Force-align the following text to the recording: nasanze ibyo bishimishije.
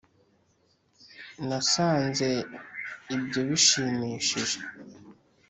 nasanze 1.47 2.29
ibyo 3.15 3.41
bishimishije. 3.49 4.59